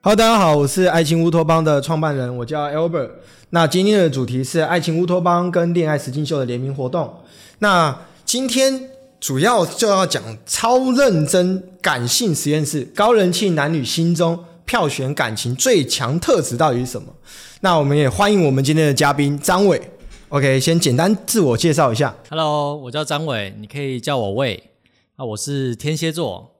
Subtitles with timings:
[0.00, 3.10] 好大家好，我是爱情乌托邦的创办人，我叫 Albert。
[3.50, 7.12] 那今天的主题是爱情乌托邦跟恋爱实境秀的联名活动。
[7.58, 17.08] 那今天主要就要讲超认真感性实验室，高人气男女心中票选感情最强特质到底是什么？
[17.62, 19.82] 那我们也欢迎我们今天的嘉宾张伟。
[20.28, 22.14] OK，先简单自我介绍一下。
[22.30, 24.62] Hello，我叫张伟，你可以叫我魏。
[25.16, 26.52] 啊，我是天蝎座。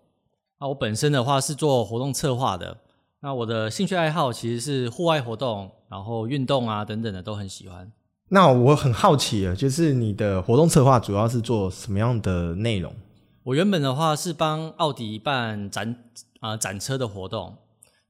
[0.59, 2.79] 啊，我本身的话是做活动策划的。
[3.21, 7.91] 那我的兴趣爱好其实是户外活动，然后运动啊等等的都很喜欢。
[8.29, 12.95] 那我很好奇啊，就是你的活动策划主要是做什么样的内容？
[13.43, 16.05] 我原本的话是帮奥迪办展
[16.41, 17.57] 啊、展车的活动，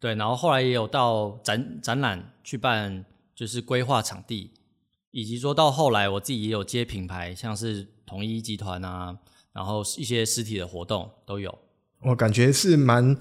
[0.01, 4.51] 对，然后后来也有到展展览去办，就是规划场地，
[5.13, 9.17] 以及说到后来我自己也有接品牌，像是统一集团啊，
[9.53, 11.57] 然后一些实体的活动都有。
[12.03, 13.17] 我感觉是蛮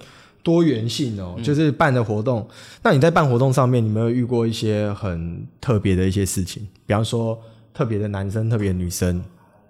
[0.48, 2.48] 多元性哦，就是办的活动。
[2.82, 6.66] 那你在办活动上面，你有没有遇过一些很特别的一些事情？
[6.86, 7.38] 比方说
[7.74, 9.22] 特别的男生、特别的女生，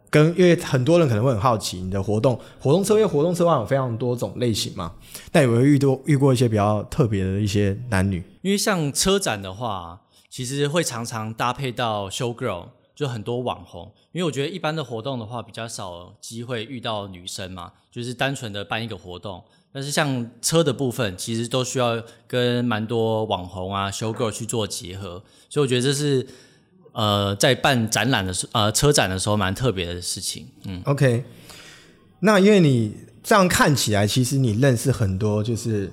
[0.08, 4.92] 跟因为很多人可能会很好奇你的活动，活动车因为活动车有非常多种类型嘛，
[5.32, 8.22] 但有没有遇多遇过一些比较特别的一些男女？
[8.42, 13.92] 因为像车展的话，其实会常常搭配到 show girl，就很多网红。
[14.12, 19.42] 因为我觉得一般的活动的话，比较少机会遇到女生嘛，就是单纯的办一个活动。
[19.72, 26.26] 但是像车的部分，其实都需要跟蛮多网红啊、show girl 去做结合，所以我觉得这是
[26.92, 30.48] 呃在办展览的时呃车展的时候蛮特别的事情。
[30.64, 31.22] 嗯，OK，
[32.20, 35.90] 那因为你这样看起来，其实你认识很多就是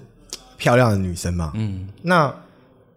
[0.57, 2.33] 漂亮的女生嘛，嗯，那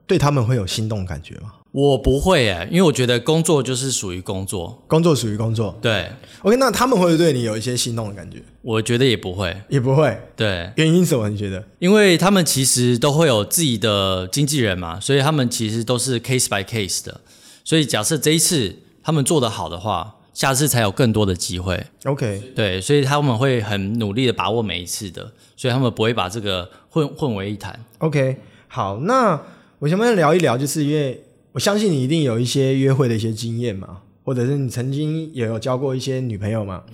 [0.06, 1.54] 对他们会有心动感觉吗？
[1.70, 6.10] 我不会诶，因为我觉得工作就是属于工作，工作属于工作对
[6.42, 8.38] ，OK，那他们会对你有一些心动的感觉？
[8.62, 10.72] 我觉得也不会，也不会，对。
[10.76, 11.28] 原因什么？
[11.28, 11.62] 你觉得？
[11.78, 17.20] 因为他们其实都会有自己的经纪人嘛，所以他们其实都是 case by case 的。
[17.64, 21.84] 所以假设这一次他们做得好的话，下次才有更多的机会。
[22.04, 27.78] OK，对，所以他们会很努力的把握每一次的，所以他们不会把这个混混为一谈。
[27.98, 28.36] OK，
[28.68, 29.38] 好，那
[29.80, 30.56] 我想不想聊一聊？
[30.56, 31.22] 就是因为
[31.58, 36.84] 我相信你一定有一些约会的一些经验嘛，或者是你曾经也有交过一些女朋友嘛。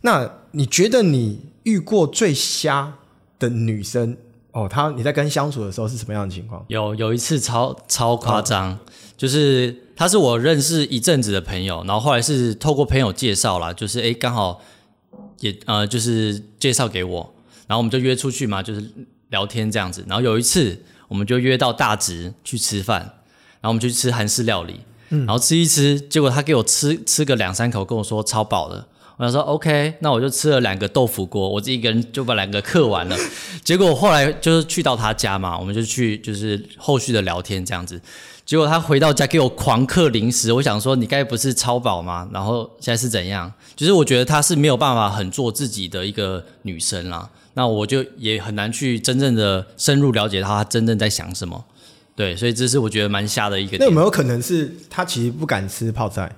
[0.00, 2.94] 那你觉得你遇过最瞎
[3.38, 4.16] 的女生
[4.52, 4.66] 哦？
[4.66, 6.64] 她你在跟相处的时候是什么样的情况？
[6.68, 8.78] 有有一次超超夸张，
[9.18, 14.62] 就是她是我认识一阵子的朋友，然后后来是透过朋友介绍啦，就是诶刚好
[15.40, 17.34] 也呃就是介绍给我，
[17.66, 18.82] 然后我们就约出去嘛，就是
[19.28, 20.02] 聊天这样子。
[20.08, 23.15] 然后有一次我们就约到大直去吃饭，
[23.66, 28.86] 后我们就去吃韩式料理，然后吃一吃，结果他给我吃吃个两三口，跟我说超饱了。
[29.18, 33.16] 我想说 OK，那我就吃了两个豆腐锅，我自己一个人就把两个嗑完了。
[33.64, 37.98] 结果后来就是去到他家嘛，我们就去就是后续的聊天这样子。
[38.44, 42.28] 结果他回到家给我狂嗑零食，我想说你该不是超饱吗？
[42.30, 43.50] 然后现在是怎样？
[43.74, 47.28] 就是我觉得她是没有办法很做自己的一个女生啦。
[47.54, 51.64] 那我就也很难去真正的深入了解她真正在想什么。
[52.16, 53.76] 对，所以这是我觉得蛮瞎的一个。
[53.78, 56.28] 那有没有可能是他其实不敢吃泡菜？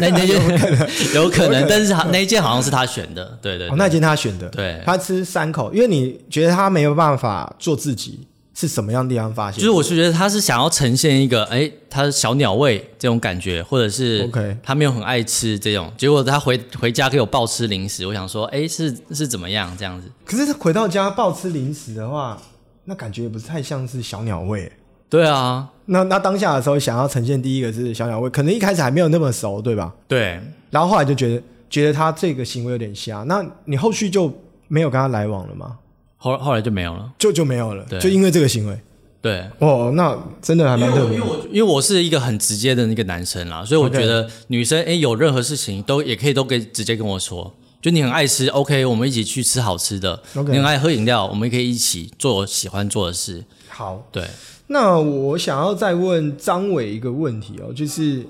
[0.00, 0.36] 那那件
[1.14, 8.20] 有可能，但是他那一件好像是他选的，对对哦，那件他选的，对他吃三口，因为你觉得他没有办法做自己，
[8.54, 9.58] 是什么样的地方发现？
[9.58, 20.08] 就是我是觉得他是想要呈现一个，哎，他小鸟胃这种感觉，或者是 OK 他没有很爱吃这种，结果他回回家给我暴吃零食，我想说，哎，是是怎么样这样子？
[20.24, 22.40] 可是他回到家暴吃零食的话，
[22.88, 24.72] 那感觉也不是太像是小鸟胃。
[25.10, 29.94] 对啊，那那当下的时候，想要呈现第一个是小鸟胃，可能一开始还没有那么熟，对吧？
[30.06, 30.40] 对，
[30.70, 34.32] 然后后来就觉得觉得他这个行为有点瞎，那你后续就
[34.68, 35.76] 没有跟他来往了吗？
[36.16, 37.12] 后后来就没有了。
[37.18, 38.78] 就就没有了，对就因为这个行为。
[39.20, 41.24] 对，哦，那真的还蛮特别的。
[41.50, 47.54] 因为我是一个很直接的那个男生啦，所以我觉得女生哎有任何事情都也可以都可以直接跟我说。
[47.80, 50.20] 就你很爱吃，OK，我们一起去吃好吃的。
[50.34, 53.44] OK 你很爱喝饮料，我们也可以一起做我喜欢做的事。
[53.68, 54.26] 好，对，
[54.66, 58.26] 那我想要再问张伟一个问题哦，就是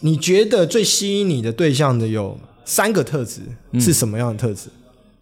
[0.00, 3.42] 你觉得最吸引你的对象的有三个特质，
[3.78, 4.68] 是什么样的特质？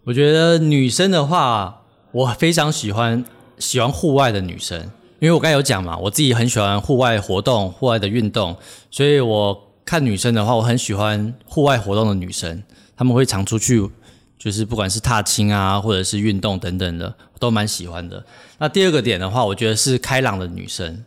[0.03, 3.23] 我觉得女生的话，我非常喜欢
[3.59, 4.81] 喜欢户外的女生，
[5.19, 8.57] 因为我刚才有讲嘛，我自己很喜欢户外活动、户外的运动，
[8.89, 12.63] 所以我看女生的话，我很喜欢户外活动的女生，
[12.95, 13.89] 她们会常出去，
[14.37, 18.23] 就是不管是踏青啊，或者是运动等等的，都蛮喜欢的。
[18.59, 21.03] 那第二个点的话，我觉得是开朗的女生，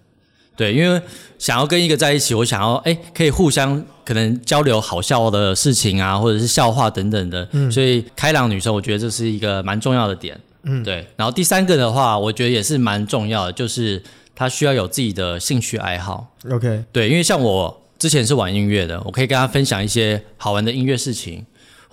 [0.57, 1.01] 对，因为
[1.39, 10.39] 想要跟一个在一起，我想要哎，可以互相可能交流好笑的事情啊，或者是笑话等等的，所以开朗女生，我觉得这是一个蛮重要的点。
[10.65, 11.07] 嗯，对。
[11.17, 14.03] 然后第三个的话，我觉得也是蛮重要的，就是
[14.35, 16.35] 他需要有自己的兴趣爱好。
[16.51, 21.47] OK，对，因为像我之前是玩音乐的，我可以跟他分享一些好玩的音乐事情，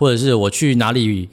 [0.03, 1.29] 或者是我去哪里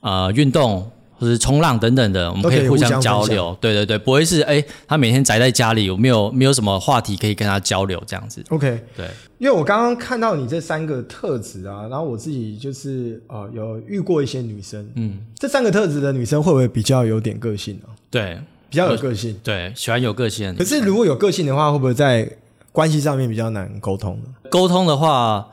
[0.00, 3.56] 呃运动或者是冲浪等等的，我们可以互相交流。
[3.60, 9.06] 对对对，不会是哎他每天宅在家里，有没有没有什么话题可以跟他交流这样子？OK，对，
[9.38, 17.92] 因为我刚刚看到你这三个特质啊，然后我自己就是呃有遇过一些女生，嗯，这三个特质的女生会不会比较有点个性啊？
[18.10, 18.38] 对
[18.70, 19.38] 比较有个性。
[19.42, 22.30] 对，喜欢有个性可是如果有个性的话，会不会在
[22.72, 24.50] 关系上面比较难沟通呢？
[24.50, 25.48] 沟通的话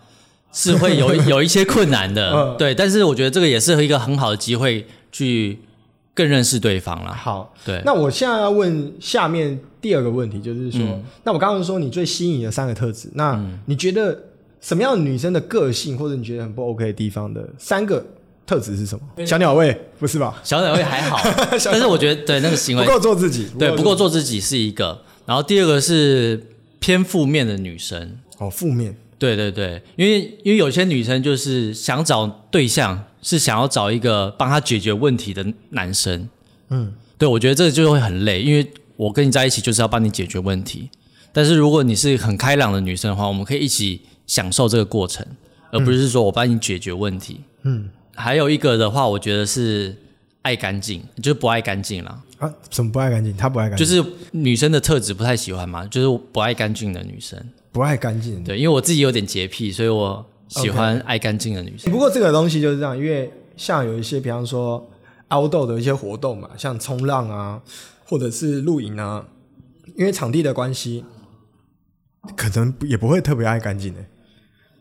[0.53, 2.55] 是会有 有一些困难的，嗯。
[2.57, 5.59] 对，但是我觉得这个也是一个很好的机会去
[6.13, 7.11] 更认识对方啦。
[7.11, 11.03] 好，对，那我现在要问下面第二个问题，就是说，嗯。
[11.23, 14.17] 那我刚刚说你最吸引你的三个特质，那你觉得
[14.61, 18.05] 什么样的女生的个性，或者你觉得很不 OK 的地方的三个
[18.45, 19.25] 特质是什么？
[19.25, 20.39] 小鸟胃不是吧？
[20.43, 21.19] 小鸟胃还好，
[21.65, 26.41] 但是我觉得对那个行为不够做自己，对不够做做自己是一个，然后第二个是
[26.79, 28.17] 偏负面的女生。
[28.39, 36.27] 哦，负面对对对，因为因为有些女生就是想找对象，是想要找一个帮她解决问题的男生。
[36.69, 40.89] 嗯，对我觉得这个就会很累，因为我跟你在一起就是要帮你解决问题。
[41.31, 45.25] 但是如果你是很开朗的女生的话，我们可以一起享受这个过程，
[45.71, 47.41] 而不是说我帮你解决问题。
[47.63, 49.95] 嗯还有一个的话，我觉得是
[50.43, 52.21] 爱干净，就是不爱干净啦。
[52.37, 53.35] 啊，什么不爱干净？
[53.35, 57.43] 她不爱干净，就是女生的特质不太喜欢嘛，就是不爱干净的女生。
[57.73, 58.41] 不爱干净。
[58.43, 61.91] 对，因为我自己有点洁癖，所以我喜欢爱干净的女生。
[61.91, 64.89] 不过这个东西就是这样，因为像有一些，比方说
[65.29, 67.59] outdoor 的一些活动嘛，像冲浪啊，
[68.05, 69.25] 或者是露营啊，
[69.97, 71.03] 因为场地的关系，
[72.37, 73.99] 可能也不会特别爱干净的，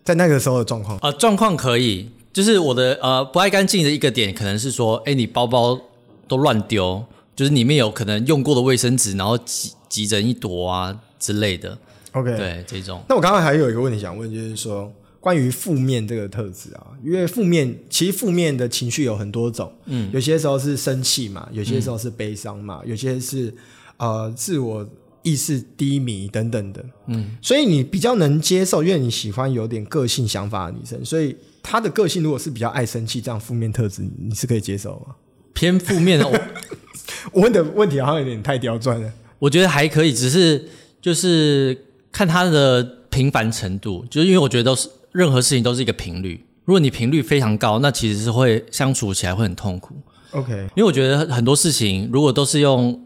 [0.04, 0.98] 在那个时候的状况。
[0.98, 5.80] 呃，状况可以，就是我的呃不爱干净的一个点，可能是说，哎，你包包
[6.28, 7.02] 都乱丢，
[7.34, 11.78] 就是里面有可能用过的卫生纸，然后挤挤成一坨啊之类的。
[12.12, 23.54] OK，对，这种那我刚刚还有一个问题想问，就是说关于负面这个特质啊，因为负面其实负面的情绪有很多种，嗯，有些时候是生气嘛，有些时候是悲伤嘛，有些是
[23.96, 24.88] 呃自我
[25.22, 35.14] 意识低迷等等的，嗯，所以你比较能接受，因为你喜欢有点个性想法的女生，所以她的个性如果是比较爱生气这样负面特质，你是可以接受吗？
[35.54, 36.40] 偏负面的，我
[37.32, 39.12] 我问的问题好像有点太刁钻了。
[39.38, 40.68] 我觉得还可以，只是
[41.00, 41.76] 就是
[42.12, 46.44] 看它的频繁程度，就是因为我觉得都是任何事情都是一个频率。
[46.64, 49.96] 如果你频率非常高，那其实是会相处起来会很痛苦。
[50.30, 53.02] OK，因为我觉得很多事情如果都是用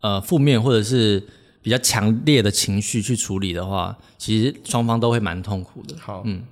[0.00, 1.26] 呃负面或者是
[1.62, 5.96] 比较强烈的情绪去处理的话，其实双方都会蛮痛苦的。
[5.98, 6.42] 好，嗯，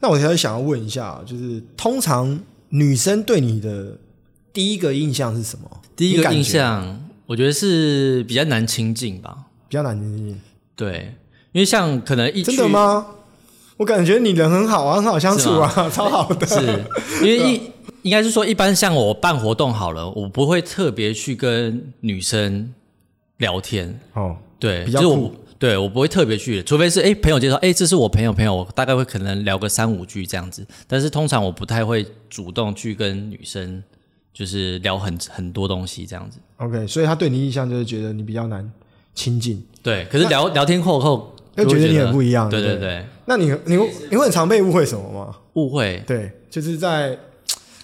[0.00, 2.40] 那我还想要问一下，就是通常
[2.70, 3.98] 女生对你的
[4.52, 5.70] 第一个印象是什么？
[5.94, 9.44] 第一个印象，我觉得是比较难亲近吧。
[9.68, 10.40] 比较难亲近，
[10.80, 11.14] 对，
[11.52, 13.06] 因为像可能一真的吗？
[13.76, 16.46] 我感觉你人很好啊，很好相处啊， 超好的。
[16.46, 16.60] 是
[17.22, 17.60] 因为 一
[18.02, 22.72] 应该是说，一般像我办活动好了，我不会特别去跟女生
[23.36, 33.82] 聊天，哦，对，比较酷对我不会特别去，除非是哎朋友介绍，哎这是我朋友朋友，我大概会可能聊个三五句这样子，但是通常我不太会主动去跟女生
[34.32, 36.38] 就是聊很很多东西这样子。
[36.56, 38.70] OK，所以他对你印象就是觉得你比较难
[39.14, 39.62] 亲近。
[39.82, 43.76] 对，可是聊聊天后后又觉得你很不一样对对不对对，那你你
[44.10, 45.36] 你会很常被误会什么吗？
[45.54, 47.16] 误会对，就是在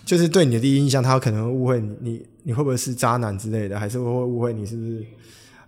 [0.04, 5.04] 就是对你的第一印象，他可能会误会你，你你会不会是渣男之类的，还是会误会你是不是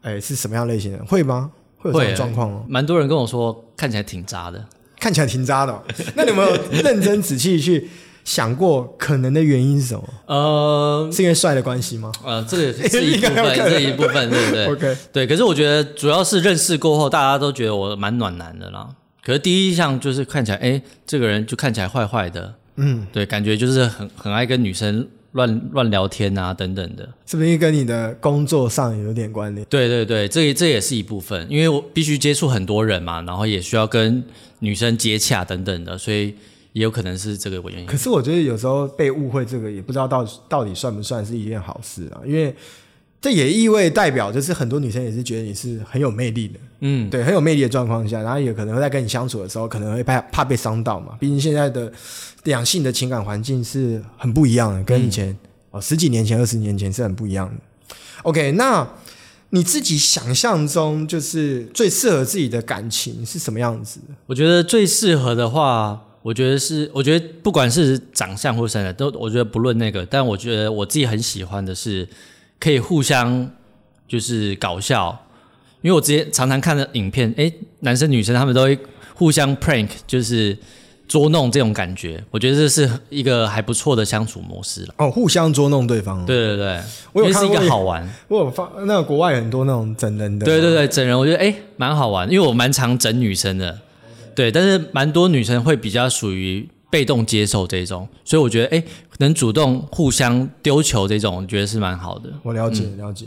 [0.03, 1.05] 哎是什么样类型的？
[1.07, 1.50] 会吗？
[1.79, 2.65] 会有这会种状况吗？
[2.69, 4.65] 蛮多人跟我说看起来挺渣的。
[5.00, 5.81] 看起来挺渣的哦、
[6.17, 7.88] 那你有没有认真仔细去
[8.28, 10.04] 想过可能的原因是什么？
[10.26, 14.66] 呃是因为帅的关系吗呃，这个是 一部分，这一部分，对不对？？
[14.70, 18.87] OK，对，可是我觉得主要是认识过后，大家都觉得我蛮暖男的啦。
[19.25, 27.08] 可是第一印象就是看起来，哎，这个人就看起来坏坏的，嗯，对，感觉就是很很爱跟女生乱乱聊天啊，等等的。
[27.25, 29.66] 是不是跟你的工作上有点关联？
[29.70, 34.23] 对对对，这这也是一部分，因为我必须接触很多人嘛，然后也需要跟
[34.58, 36.35] 女生接洽等等的，所以
[36.72, 37.87] 也有可能是这个原因。
[37.87, 42.54] 可是我觉得有时候被误会这个也不知道到到底算不算是一件好事啊，因为
[43.20, 51.16] 这也意味代表就是很多女生也是觉得你是很有魅力的，嗯，对，很有魅力的状况下，然后也可能会在跟你相处的时候，可能会怕怕被伤到嘛。
[51.18, 51.92] 毕竟现在的
[52.44, 55.37] 两性的情感环境是很不一样的，跟以前、
[55.70, 57.94] 哦十几年前、二十年前是很不一样的。
[58.22, 58.88] OK，那
[59.50, 64.14] 你自己想象中就是最适合自己的感情是什么样子的？
[64.26, 72.06] 我觉得最适合的话，我觉得是，我觉得不管是长相或身材，都我觉得不论那个，但我觉得我自己很喜欢的是
[72.58, 73.50] 可以互相
[74.06, 75.26] 就是搞笑，
[75.80, 78.78] 因为我之前常常看的影片，哎，男生女生他们都会
[79.14, 80.56] 互相 prank，就是
[81.06, 84.94] 捉弄这种感觉，我觉得这是一个还不错的相处模式了。
[84.98, 86.80] 哦，互相捉弄对方。，对对对，
[87.12, 88.06] 我有因为是一个好 玩。
[88.28, 90.44] 我有发那个国外很多那种整人的。
[90.44, 93.78] 对对对，整人我觉得哎蛮好玩，因为我蛮常整女生的，
[94.38, 98.80] 对，但是蛮多女生会比较属于被动接受这种，所以我觉得哎
[99.18, 102.33] 能主动互相丢球这种，我觉得是蛮好的。
[102.45, 103.26] 我了解了解。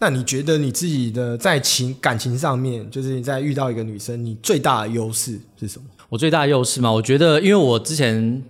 [0.00, 5.84] 那你觉得你自己的在情感情上面，就是你在遇到一个女生，你最大的优势是什么？
[6.08, 8.42] 我最大的优势嘛，我觉得因为我之前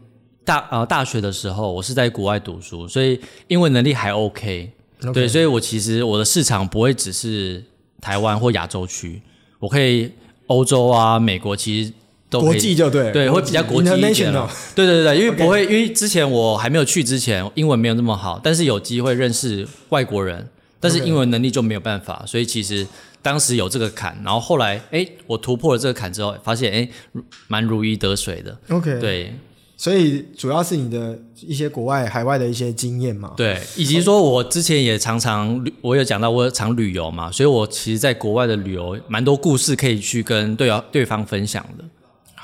[0.42, 7.62] 大呃大学的时候我是在国外读书，所以英文能力还 OK，, OK 对，所以我其实我的市场不会只是
[8.00, 9.20] 台湾或亚洲区，
[9.58, 10.10] 我可以
[10.50, 11.92] 欧洲啊、美国其实
[12.28, 14.50] 都国际就对，对，会比较国际一点了。
[14.74, 20.48] 对对对对，因为不会，因为之前我还没有去之前，英文没有那么好，但是有机会认识外国人，
[20.80, 22.84] 但是英文能力就没有办法，所以其实
[23.22, 28.58] 当时有这个坎，然后后来哎，我突破了这个坎之后，发现哎，如蛮如鱼得水的。
[28.70, 29.32] OK，，对
[29.80, 33.32] 所以主要是你的一些国外、海外的一些经验嘛。
[33.34, 41.84] 对，以及说我之前也常常旅，我有讲到我常旅游嘛，所以我其实在国外的旅游蛮多故事可以去跟对方对方分享的，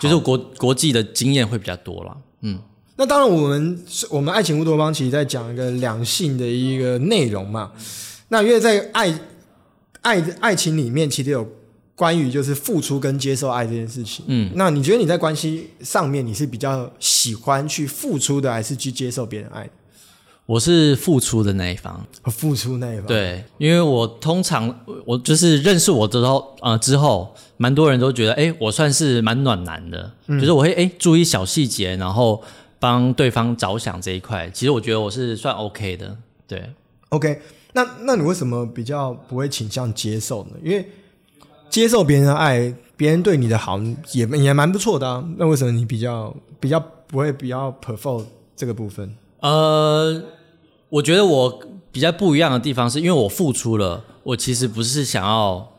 [0.00, 2.16] 就是国国际的经验会比较多了。
[2.40, 2.58] 嗯。
[2.96, 7.70] 那当然，我们我们爱情乌托邦其实在讲一个两性的一个内容嘛。
[8.28, 9.20] 那因为在爱
[10.00, 11.46] 爱爱情里面，其实有
[11.96, 14.24] 关于就是付出跟接受爱这件事情。
[14.28, 19.70] 嗯，那你觉得你在关系上面，你是比较喜欢去付出的，还是去接受别人爱的？
[20.44, 24.72] 我是付出的那一方，付出那一方。，对，因为我通常
[25.04, 32.40] 我就是认识我之后，呃，之后蛮多人都觉得，哎，我算是蛮暖男的，就是我会哎注意小细节，然后
[32.78, 36.70] 帮对方着想这一块，其实我觉得我是算 OK 的，对。
[37.08, 37.40] OK，
[37.72, 40.50] 那那你为什么比较不会倾向接受呢？
[40.62, 40.88] 因为
[41.68, 43.78] 接受别人的爱，别人对你的好
[44.12, 45.25] 也也蛮不错的啊。
[45.37, 49.14] 那为什么你比较比较不会比较 prefer 这个部分？
[49.40, 50.23] 呃，
[50.88, 51.61] 我觉得我
[51.92, 55.73] 比较不一样的地方是，因为我付出了，我其实不是想要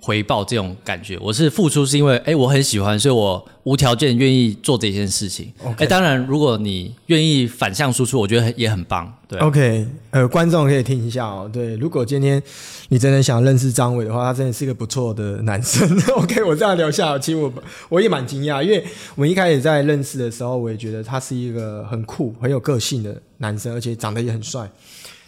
[0.00, 5.52] 回报这种感觉，我是付出是因为，哎，我很喜欢，所以我无条件愿意做这件事情。
[5.76, 9.12] 哎，当然，如果你愿意反向输出，我觉得也很棒。
[9.28, 11.48] 对，OK，呃，观众可以听一下哦。
[11.52, 12.42] 对，如果今天
[12.88, 15.86] 你真的想认识张伟的话，他真的是一个不错的男生。
[16.16, 17.52] OK，我这样聊下来，其实我
[17.90, 18.82] 我也蛮惊讶，因为
[19.14, 24.68] 我们一开始在认识的时候，我也觉得他是一个很酷、很有个性的男生，而且长得也很帅。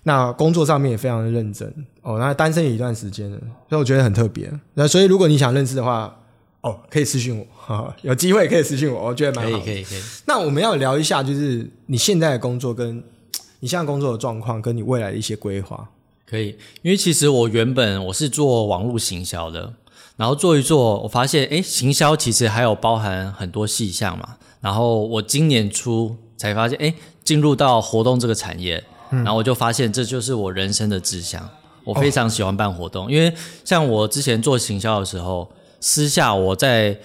[0.05, 2.19] 那工作上面也非常的认真哦。
[2.19, 4.53] 那单身也一段时间了，所以我觉得很特别。
[4.75, 6.17] 那所以如果你想认识的话，
[6.61, 9.65] 哦，可以私信我，有机会可以私信我，我觉得蛮好的。
[9.65, 9.99] 可以，可以，可以。
[10.27, 13.03] 那我们要聊一下，就是你现在的工作跟
[13.61, 15.89] 你现在工作的状况，跟你未来的一些规划。
[16.25, 19.75] 可以，因为其实我原本我是做网络行销的，
[20.17, 24.37] 然后做一做，我发现哎，行销其实还有包含很多细项嘛。
[24.61, 26.95] 然后我今年初才发现，哎，
[27.25, 28.83] 进入到活动这个产业，
[29.13, 31.49] 然后我就发现这就是我人生的志向。
[31.85, 35.51] 我非常喜欢办活动，因为像我之前做行销的时候，
[35.81, 36.97] 私下我在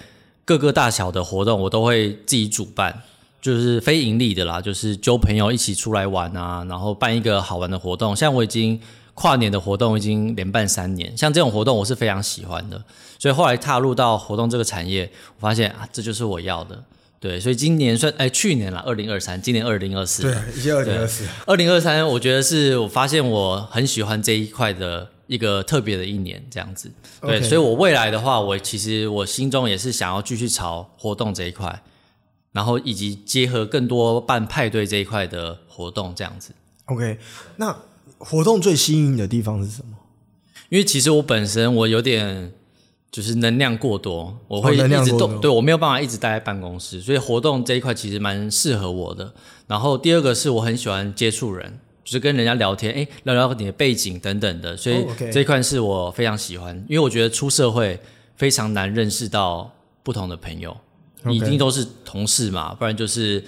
[0.44, 3.02] 各个大小的活动，我都会自己主办，
[3.42, 8.14] 就是非盈利的啦，就是揪朋友一起出来玩啊，然后办一个好玩的活动。
[8.14, 8.80] 像我已经
[9.14, 12.80] 跨年的活动已经连办三年，像这种活动我是非常喜欢的，
[13.18, 16.80] 所以后来踏入到活动这个产业，我发现啊，这就是我要的。
[17.20, 21.24] 对，所以今年算哎，去年啦，二零二三，今年二零二四，对，已经二零二四。
[21.46, 26.90] 二零二三，我觉得是我发现我很喜欢这一块的一个特别的一年，这样子。
[27.20, 31.82] 对所以我未来的话，我其实我心中也是想要继续朝活动这一块，
[32.52, 36.52] 然后以及结合更多办派对这一块的活动，这样子。
[36.84, 37.18] OK，
[37.56, 37.76] 那
[38.18, 39.96] 活动最吸引你的地方是什么？
[40.68, 42.52] 因为其实我本身我有点
[43.10, 49.32] 就是能量过多，我会一直动，对我没有办法一直待在办公室，所以活动这一块其实蛮适合我的。
[49.66, 57.98] 然后第二个是我很喜欢接触人，就是跟人家聊天，哎，聊聊你的背景等等的，所以这一块是我非常喜欢，因为我觉得出社会
[58.36, 59.70] 非常难认识到
[60.02, 60.76] 不同的朋友，
[61.24, 63.42] 你一定都是同事嘛，不然就是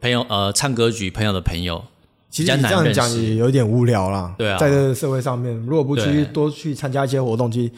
[0.00, 1.82] 朋友呃唱歌局朋友的朋友，
[2.30, 4.34] 其实你这样讲也有点无聊啦。
[4.36, 4.58] 对啊。
[4.58, 7.72] 在这个社会上面，如果不去多去参加一些活动，其实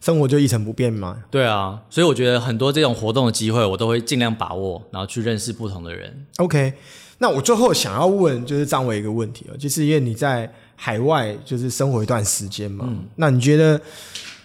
[0.00, 1.16] 生活就一成不变嘛。
[1.30, 6.26] 对啊，所以我觉得很多这种活动的机会，我都会尽量把握，然后去认识不同的人。
[6.36, 6.72] OK，
[7.18, 13.80] 那我最后想要问就是张伟一个问题哦，就是因为你在海外就是生活一段时间嘛，那你觉得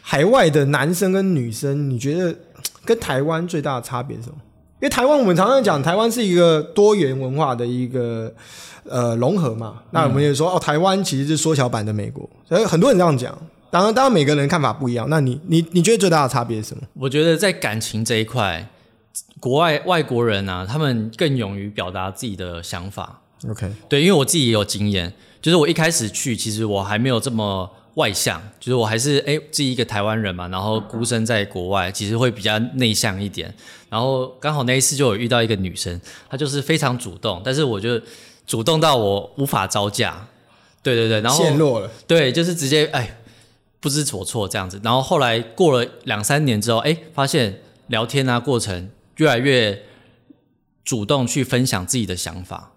[0.01, 2.35] 海外的男生跟女生，你觉得
[2.83, 4.35] 跟台湾最大的差别是什么？
[4.81, 8.29] 因因为台湾我们常常讲，台湾是一个多元文化的一个
[8.83, 9.75] 呃融合嘛。
[9.91, 13.33] 那我们也说哦，台湾其实是缩小版的美国，所以很多人这样讲。
[13.73, 15.07] 当然，当然每个人看法不一样。
[15.09, 16.83] 那你你你觉得最大的差别是什么？
[16.93, 18.69] 我觉得在感情这一块，
[19.39, 23.19] 国外外国人啊，他们更勇于表达自己的想法。
[23.49, 25.11] OK，对，因为我自己也有经验，
[25.41, 33.51] 就是我一开始去，其实我还没有这么外向，就是我还是哎自己一个台湾人嘛，然后孤身在国外，其实会比较内向一点。
[33.89, 35.99] 然后刚好那一次就有遇到一个女生，
[36.29, 37.99] 她就是非常主动，但是我就
[38.45, 40.27] 主动到我无法招架。
[40.83, 41.89] 对对对，然后陷落了。
[42.05, 43.17] 对，就是直接哎
[43.83, 44.79] 不知所措这样子。
[44.81, 49.83] 然后后来过了两三年之后，哎，发现聊天啊过程越来越
[50.85, 52.71] 主动去分享自己的想法。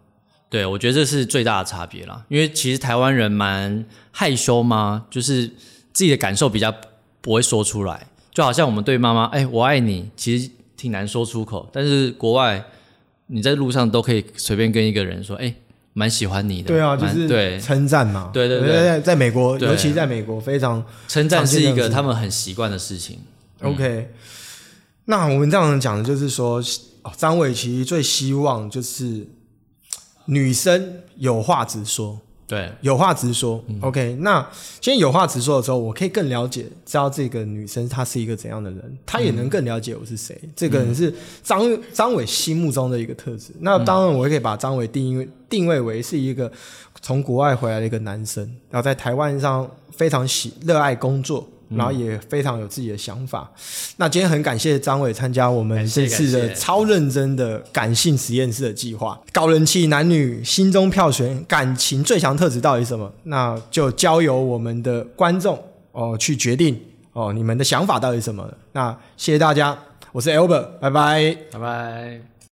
[0.50, 2.24] 对，我觉得这是最大的差别啦。
[2.28, 5.46] 因为其实台湾人蛮害羞嘛，就是
[5.92, 6.74] 自己的感受比较
[7.20, 11.68] 不会说出来，就好像我们对妈妈“哎，我爱你”，其实挺难说出口。
[11.72, 12.64] 但是国外，
[13.28, 15.54] 你在路上都可以随便跟一个人说：“哎，
[15.98, 18.30] 蛮喜欢你的。”对啊，就是对称赞嘛。
[18.34, 23.18] 对对对在在美国，尤其在美国非常称赞是一个他们很习惯的事情。
[23.62, 24.10] OK，、
[25.06, 26.62] 那我们这样讲的就是说，
[27.02, 29.26] 哦张伟其实最希望就是
[30.26, 33.62] 女生有话直说，对，有话直说。
[33.80, 34.46] OK，那嗯
[34.80, 40.40] 今天有话直说的时候，我可以更了解，知道这个女生她是一个怎样的人，她也能更了解我是谁。
[40.54, 41.12] 这个人是
[41.42, 41.60] 张
[41.92, 43.52] 张伟心目中的一个特质。
[43.58, 46.50] 那当然，我也可以把张伟定位定位为是一个
[47.02, 51.48] 从国外回来的一个男生，然后在台湾上非常喜热爱工作。
[51.68, 53.50] 然后也非常有自己的想法。
[53.96, 63.12] 那今天很感谢张伟参加我们这次的超认真的感性实验室的计划，高人气男女心中票选感情最强特质到底是什么？
[63.24, 66.80] 那就交由我们的观众哦去决定
[67.12, 68.46] 哦，你们的想法到底是什么？
[68.72, 69.76] 那谢谢大家，
[70.12, 71.36] 我是 Albert，拜拜。
[71.52, 72.35] 拜拜。